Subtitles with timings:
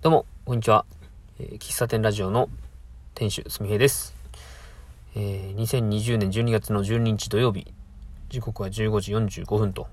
[0.00, 0.84] どうも、こんにちは。
[1.40, 2.48] えー喫茶店ラジオの
[3.16, 4.14] 店主、すみへいです。
[5.16, 7.66] えー2020年12月の12日土曜日、
[8.28, 9.88] 時刻は15時45分と、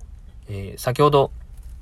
[0.48, 1.32] えー先ほど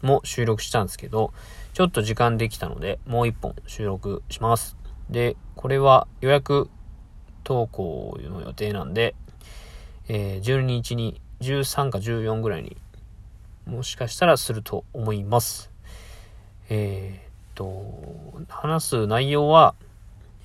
[0.01, 1.33] も収録したんですけど、
[1.73, 4.78] ちょっと時間できたので、もう一本収録します。
[5.10, 6.70] で、これは予約
[7.44, 9.16] 投稿の予定なんで、
[10.08, 12.78] えー12日に13か14ぐらいに
[13.66, 15.70] もしかしたらすると思います。
[16.70, 17.23] え
[17.55, 19.75] と、話す内容は、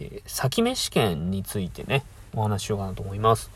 [0.00, 2.04] えー先飯券についてね、
[2.34, 3.50] お話ししようかなと思います。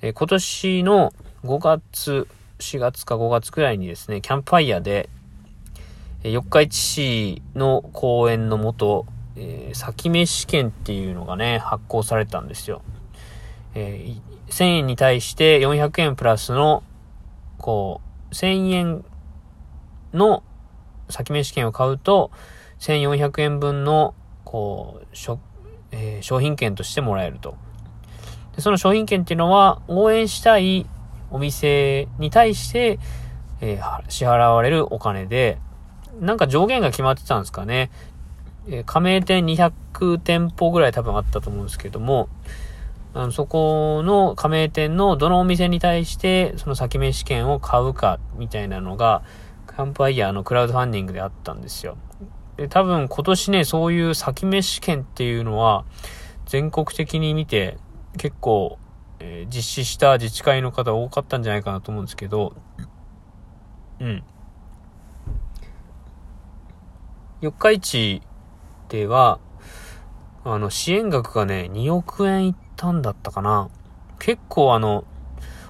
[0.00, 1.12] えー今年の
[1.44, 5.08] 5月、4月か5月くらいにですね、キャンプファイヤーで、
[6.24, 9.06] えー四日市市の公園のもと、
[9.36, 12.82] えー先飯券っていうのがね、発行されたんですよ。
[13.74, 16.82] えー1000円に対して400円プラスの、
[17.58, 18.00] こ
[18.30, 19.04] う、1000円
[20.12, 20.42] の
[21.12, 22.30] 先飯券を買うと、
[22.80, 25.38] 1400円分の、こう、しょ
[25.92, 27.54] えー商品券としてもらえると。
[28.56, 30.86] でその商品券っていうのは、応援したい
[31.30, 32.98] お店に対して、
[33.60, 35.58] えー支払われるお金で、
[36.20, 37.90] なんか上限が決まってたんですかね。
[38.68, 42.28] えー加盟店200店舗ぐらい多分あったと思うんですけども、
[43.14, 49.22] あのそこの加盟店のどのお店に対してその先飯券を買うかみたいなのが、
[49.76, 51.96] カンプファイヤーのクラウドファンディングであったんですよ。
[52.56, 55.84] で、多分今年ね、そういう先飯券っていうのは、
[56.46, 57.78] 全国的に見て
[58.18, 58.78] 結構、
[59.20, 62.54] えー実施した自治会の方多かったんじゃないかなと思うんですけど、
[64.00, 64.22] うん。
[67.40, 68.22] 四日市
[68.88, 69.40] では、
[70.44, 73.70] あの、支援額がね、2億円いったんだったかな。
[74.18, 75.04] 結構あの、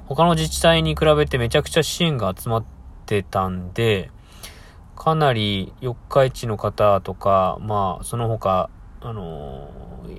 [0.06, 2.64] 他の自治体に比べてめちゃくちゃ支援が集まっ
[3.12, 4.10] てたんで、
[4.96, 9.68] かなり四日市の方とか、まあ、その他、あの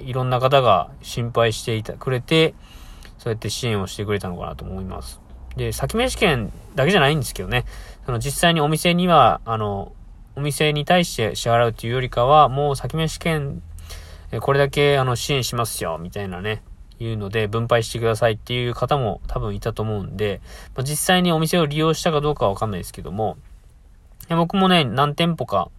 [0.06, 2.54] いろんな方が心配していた、くれて、
[3.18, 5.22] そうやって支援をしてくれたのかなと思います。
[5.56, 7.66] で、先飯券だけじゃないんですけどね、
[8.06, 9.94] その実際にお店には、あの、
[10.36, 13.64] お店に対して支払うというよりかは、もう先飯券、
[14.42, 16.62] これだけあの支援しますよ、みたいなね、
[17.04, 20.42] いうので分配してくださいっていう方も多分いたと思うんで、
[20.76, 23.38] まあ、実際にお店を利用したかどうかはわかんないですけども、
[24.30, 25.70] 僕もね、何店舗か、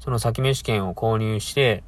[0.00, 1.82] その先飯券を購入して、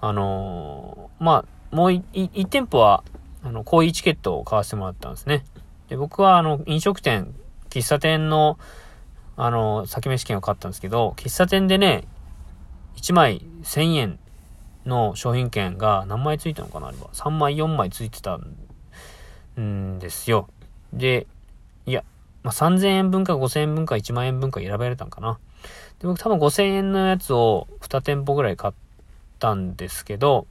[0.00, 3.02] あのーまあ、もういい一店舗は、
[3.42, 5.44] あの、こういうチケットを買わせてもらったんですね。
[5.88, 7.34] で、僕はあの、飲食店、
[7.70, 8.58] 喫茶店の、
[9.36, 12.04] あの、先飯券を買ったんですけど、喫茶店でね、
[12.96, 14.18] 1枚1000円
[14.86, 17.08] の商品券が何枚ついたのかなあれは。
[17.12, 18.38] 3枚、4枚ついてた
[19.60, 20.48] んですよ。
[20.92, 21.26] で、
[21.84, 22.04] いや、
[22.42, 25.38] まあ、3000円分か5000円分か1万円分か選べれたんかな。
[25.98, 28.74] で、僕多分5000円のやつを2店舗ぐらい買っ
[29.38, 30.46] たんですけど、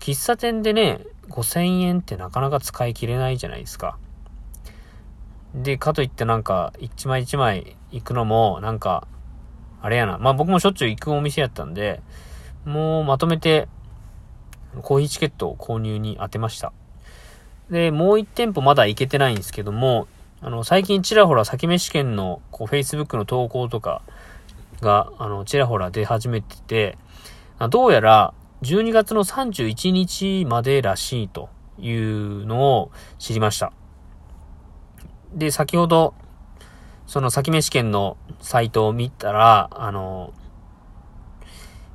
[0.00, 3.96] 喫茶店でね、5000円ってなかなか使い切れないじゃないですか。
[5.54, 9.06] で、かといってなんか、一枚一枚行くのも、なんか、
[9.80, 10.18] あれやな。
[10.18, 12.02] まあ僕もしょっちゅう行くお店やったんで、
[12.64, 13.68] もうまとめて、
[14.82, 16.72] コーヒーチケットを購入に当てました。
[17.70, 20.06] で、もう一店舗まだ行けてないんですけども、
[20.40, 24.02] あの、最近ちらほら先飯券の、こう、Facebook の投稿とか
[24.80, 26.98] が、あの、ちらほら出始めてて、
[27.70, 31.48] どうやら、12月の31日までらしいと
[31.78, 33.72] いうのを知りました。
[35.34, 36.14] で、先ほど、
[37.06, 40.32] その先飯券のサイトを見たら、あの、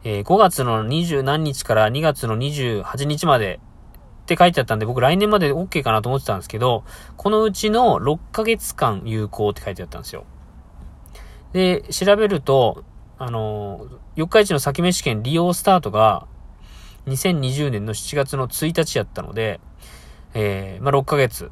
[0.04, 3.60] えー5月の20何日から2月の28日まで
[4.24, 6.84] って書いてあったんで、僕来年まで OK かなと思ってたんですけど、
[7.18, 10.26] このうちの6ヶ月間有効って書いてあったんですよ。
[11.52, 12.84] で、調べると、
[13.18, 16.28] あの、四日市の先飯券利用スタートが
[17.08, 19.60] 2020年の7月の1日やったので、
[20.36, 21.52] えー、まあ、6ヶ月。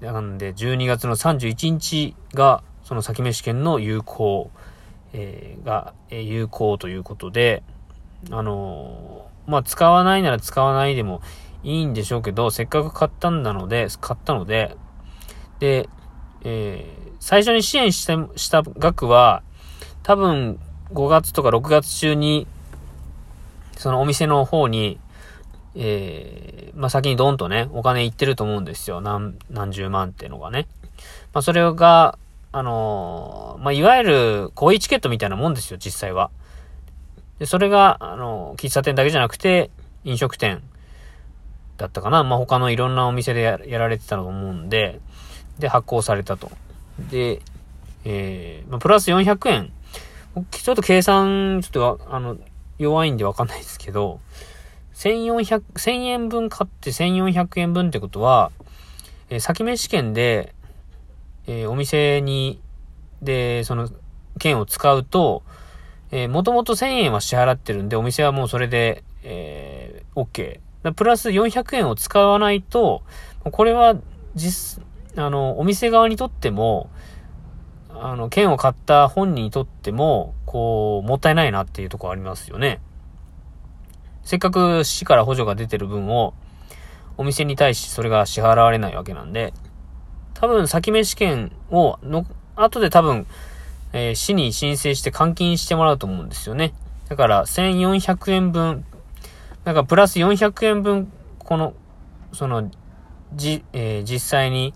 [0.00, 4.50] なんで、12月の31日が、その先飯券の有効、
[5.12, 7.64] えーが、えー有効ということで、
[8.30, 11.20] あのーまあ、使わないなら使わないでも
[11.62, 14.76] いいんでしょうけど、せっかく買ったんだので、買ったので、
[15.60, 15.88] で、
[16.42, 19.42] えー最初に支援した、した額は、
[20.02, 20.60] 多分
[20.92, 22.46] 5月とか6月中に、
[23.78, 25.00] そのお店の方に、
[25.74, 29.00] えーまあ、先にドンとね、お金いってると思うんですよ。
[29.00, 30.66] 何、何十万っていうのがね。
[31.32, 32.18] まあ、それが、
[32.52, 36.30] あのーまあ、いわゆる、コーヒーチケットみたいなもんですよ、実際は。
[37.38, 39.70] で、それが、あの喫茶店だけじゃなくて、
[40.04, 40.62] 飲食店
[41.76, 42.22] だったかな。
[42.24, 45.00] まあ、他のいろんなお店でややられてたと思うんで、
[45.58, 46.50] で、発行されたと。
[47.10, 47.40] で、
[48.04, 49.72] えー、まあ、プラス400円。
[50.50, 52.36] ちょっと計算、ちょっと、あの、
[52.78, 54.20] 弱いんでわかんないですけど、
[54.94, 58.52] 1400、1000円分買って1400円分ってことは、
[59.30, 60.54] えー、先飯券で、
[61.46, 62.60] えー、お店に、
[63.22, 63.88] で、その、
[64.38, 65.42] 券を使うと、
[66.14, 70.60] えー、もともと1000円は支払ってるんで、お店はもうそれで、えー、OK。
[70.92, 73.02] プラス400円を使わないと、
[73.42, 73.96] これは
[74.36, 74.80] 実、
[75.16, 76.88] あの、お店側にとっても、
[77.90, 82.80] あの、券を買った本人にとっても、こう、もったいないなっていうとこありますよね。
[84.22, 86.32] せっかく市から補助が出てる分を、
[87.16, 89.52] お店に対しそれが支払われないわけなんで、
[90.34, 92.24] 多分先飯券をの、
[92.54, 93.26] 後で多分、
[93.94, 96.74] えー、市に申請して換金してもらうと思うんですよね。
[97.08, 98.84] だから1400円分、
[99.64, 101.74] なんかプラス400円分、この、
[102.32, 102.70] その、
[103.34, 104.74] じ、えー、実際に、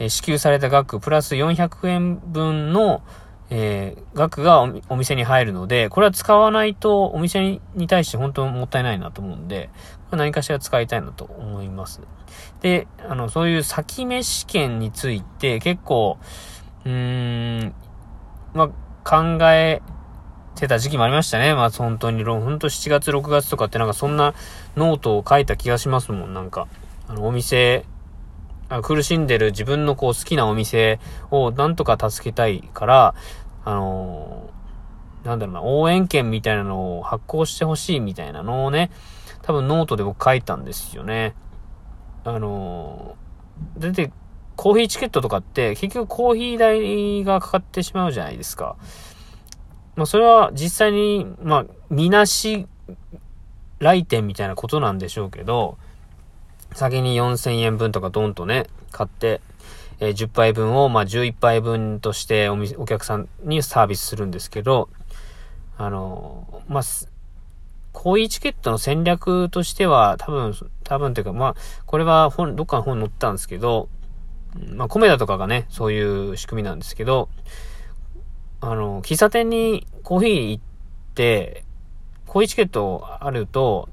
[0.00, 3.02] え支給された額、プラス400円分の、
[3.50, 9.70] えー、額がお店に入るので、これは使わないとお店に対して本当もったいないなと思うんで、
[10.10, 12.00] 何かしら使いたいなと思います。
[12.60, 16.18] で、あの、そういう先飯券について結構、
[16.84, 17.74] うーん、
[18.58, 18.68] まあ、
[19.08, 19.80] 考え
[20.56, 21.54] てた時期もありましたね。
[21.54, 24.34] まあ、本当に、本当7月、6月とかってなんかそんな
[24.76, 26.66] ノートを書いた気がしますもん、なんか。
[27.08, 27.84] あの、お店、
[28.82, 30.98] 苦しんでる自分のこう好きなお店
[31.30, 33.14] をなんとか助けたいから、
[33.64, 38.90] あのー、なんだろうな、応援券みたいなのを発行してほしいみたいなのをね、
[39.42, 41.34] 多分ノートで僕書いたんですよね。
[42.24, 44.10] あのー、だって
[44.58, 48.76] コーヒーチケットとかって結局コーヒー代がかかってしまうじゃないですか。
[49.94, 52.66] まあそれは実際に、まあ、みなし
[53.78, 55.78] 来店みたいなことなんでしょうけど、
[56.72, 59.40] 先に4000円分とかドンとね、買って、
[60.00, 64.88] えー、10杯分を、まあ、11杯分としてお、お客さんにサービスするんですけど、
[65.76, 66.82] あのー、まあ、
[67.92, 70.52] こういうチケットの戦略としては、多分、
[70.82, 71.54] 多分というか、まあ、
[71.86, 73.88] これは本、どっかの本に載ったんですけど、
[74.54, 77.28] まあ、コメダとかがね、そういう仕組みなんですけど、
[78.60, 80.62] あの、喫茶店にコーヒー行っ
[81.14, 81.64] て、
[82.26, 83.88] コーヒーチケットあると、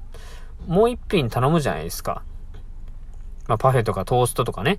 [0.66, 2.22] もう一品頼むじゃないですか。
[3.46, 4.78] まあ、パフェとかトーストとかね。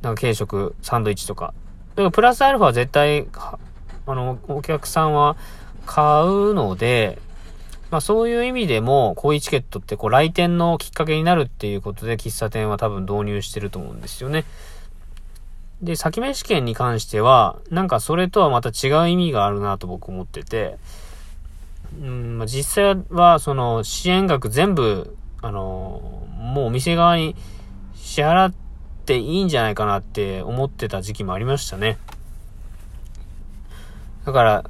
[0.00, 1.52] なんか軽食、サンドイッチとか。
[1.90, 3.58] だからプラスアルファは絶対、あ
[4.14, 5.36] の、お客さんは
[5.84, 7.18] 買うので、
[7.90, 14.44] まあそういう意味でも、こういうチケットってこう来店のきっかけになるっていうことで喫茶店は多分導入してると思うんですよね。
[15.82, 20.76] で、先飯券に関しては、なんかそれとはまた違う意味があるなと僕思ってて、
[22.00, 27.34] うんまあ、実際はその支援額全部、あのもうお店側に
[27.94, 28.54] 支払っ
[29.06, 31.98] ていいんじゃないかなって思ってた時期もありましたね。
[34.26, 34.64] だから、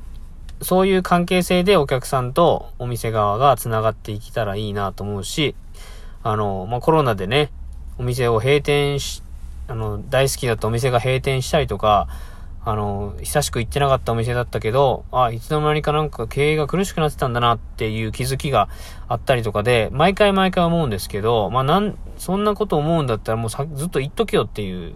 [0.62, 5.54] そういう関係性でお客さんとお店側が繋がっていけたらいいなと思うし、
[6.22, 7.50] あの、まあ、コロナでね、
[7.98, 9.22] お店を閉店し、
[9.68, 12.08] あの、大好きだったお店が閉店したりとか、
[12.62, 18.68] あの、久しく行ってなかったお店だったけど、あ、いつの間にかなんか経営が苦しくなってたんだなっていう気づきが
[19.08, 24.94] あったりとかで、毎回毎回思うんですけど、まあなん、そんなこと思うんだったらもうさずっと言っとけよっていう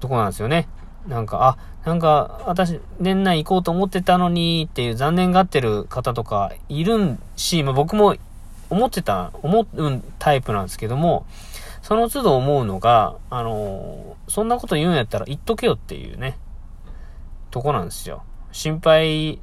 [0.00, 0.66] とこなんですよね。
[1.08, 8.14] なんか、あ、なんか、私、年内行こうと思ってたのにっていう残念がってる方とかいるんし、まあ僕も
[8.70, 11.26] 思ってた、思うタイプなんですけども、
[11.82, 16.38] その都度思うのが、あのー、そんなこと言うんやったら言っとけよっていうね、
[17.50, 18.22] とこなんですよ。
[18.52, 19.40] 心配、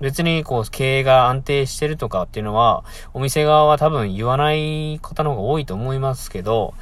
[0.00, 6.74] 別にこう経営が安定してるとかっていうのは、お店側は多分言わない方の方が多いと思いますけど、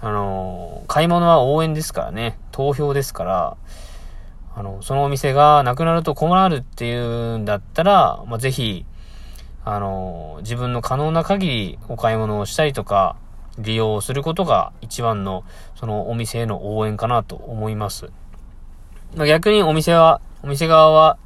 [0.00, 3.56] あのー、買い物は応援ですからね、投票ですから、
[4.54, 8.84] あの、そのお店がなくなると困るっていうんだったら、まあ、ぜひ、
[9.64, 13.16] あの、自分の可能な限りお買い物をしたりとか、
[13.58, 15.44] 利用することが一番の、
[15.74, 18.10] そのお店への応援かなと思います。
[19.16, 21.18] まあ、逆にお店は、お店側は、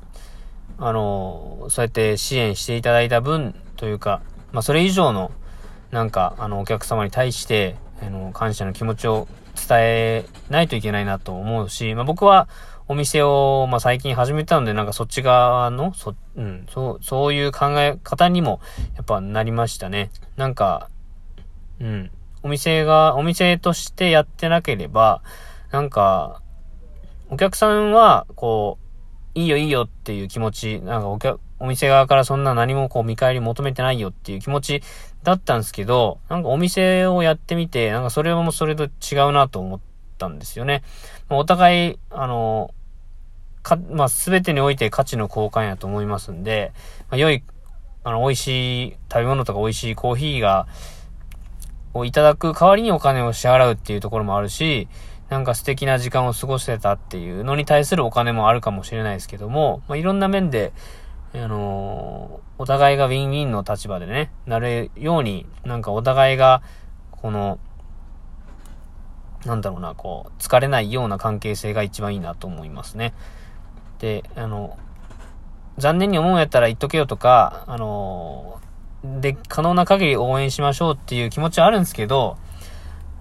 [0.79, 5.31] あの、そうやって支援していただいた分というか、まあ、それ以上の、
[5.91, 9.27] なんか、あの、お客様に対して、あの、感謝の気持ちを
[9.57, 12.49] 伝えないといけないなと思うし、まあ、僕は
[12.89, 18.61] お店を、まあ、最近始めたので、なんかそっち側の、そ、うん、そう、そういう考え方にも、
[18.95, 20.11] やっぱなりましたね。
[20.37, 20.89] なんか、
[21.81, 22.11] うん。
[22.43, 25.23] お店が、お店としてやってなければ、
[25.73, 26.43] なんか、
[27.29, 28.79] お客さんは、こ
[29.35, 34.83] う、いいよいいよっていう気持ち、なんかお客、お店側からそんな何もこう見返り求めてないよっていう気持ち
[35.23, 38.89] だったんですけど、なんかお店をやってみて、なんかそれもそれと違
[39.29, 39.81] うなと思っ
[40.19, 40.83] たんですよね。
[41.31, 42.75] お互い、あの、
[43.63, 46.73] か、まあ、すべてにおいて価値の交換やと思いますんで、
[47.11, 47.43] まあ、良い、
[48.05, 50.69] あの、美味しい食べ物とか美味しいコーヒーが、
[51.93, 54.89] をいただく代わりにお金を支払うっていうところもあるし、
[55.29, 60.73] なんか素敵な時間を過ごしてたっていうのに対するお金もあるかもしれないですけども、まあ、いろんな面で、
[61.39, 66.63] あの、お互いがウィンウィンの立場でね、なるように、なんかお互いが、
[67.11, 67.59] この、
[69.45, 73.13] なんだろうな、こう、疲れないような関係性が一番いいなと思いますね。
[73.99, 74.77] で、あの、
[75.79, 78.61] 残念に思うんやったら言っとけよとか、あの、
[79.05, 82.39] で、可能な限り応援しましょうっていう気持ちはあるんですけど、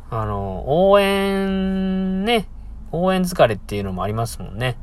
[0.10, 2.48] あの、応援ね、
[2.92, 4.78] 応援疲れっていうのもありますもんね。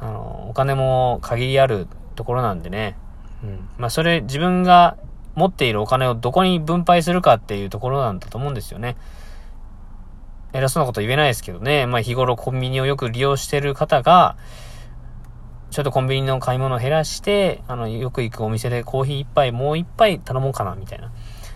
[0.00, 2.96] あの、お金も限りあるところなんでね。
[3.42, 3.68] うん。
[3.78, 4.96] まあ、それ、自分が
[5.34, 8.96] 持っているお金をどこに分配するかっていうところなんだと思うんですよね。
[10.52, 11.86] 偉そうなこと言えないですけどね。
[11.86, 14.36] まあ、日頃コンビニをよく利用してる方が、
[15.70, 21.10] ちょっとコンビニの買い物を減らして、あの、よく行くお店でコーヒー一杯、もう一杯頼もうかな、みたいな。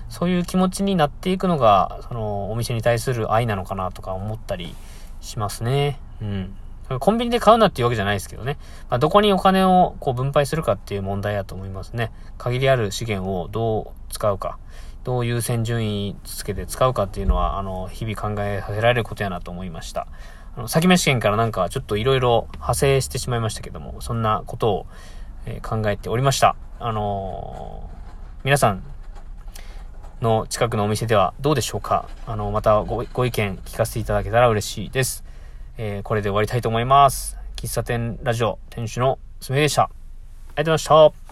[0.08, 4.74] そういう気持ちになっていくのが、その、お店に対する愛なのかなとか思ったり
[5.20, 6.00] しますね。
[6.22, 6.56] うん。
[7.00, 8.58] コンビニで買うなっていうわけじゃないですけどね。
[8.88, 12.12] まあ、どこにお金をこう分配するかっていう問題だと思いますね。
[12.38, 14.58] 限りある資源をどう使うか、
[15.04, 20.06] どう優先順位つけて使うかっていうのは、あの、日々考えさせられることやなと思いました。
[20.56, 24.86] あの、先飯券からなんかちょっと色々派生してしまいましたけども、そんなことを、
[25.46, 26.56] え、考えておりました。
[26.78, 28.82] あのー、皆さん、
[30.22, 35.25] の近くのお店ではどうでしょうかあの、またごご意見聞かせていただけたら嬉しいです。
[35.78, 37.36] えー、これで終わりたいと思います。
[37.56, 39.82] 喫茶店ラジオ店主のすみでした。
[39.84, 41.25] ありがとうございました。